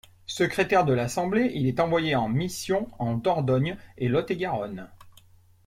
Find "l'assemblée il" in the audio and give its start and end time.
0.93-1.67